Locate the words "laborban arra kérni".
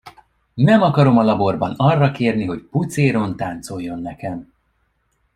1.23-2.45